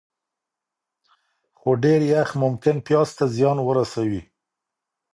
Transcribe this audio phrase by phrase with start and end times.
[1.59, 4.21] خو ډېر یخ ممکن پیاز ته زیان ورسوي.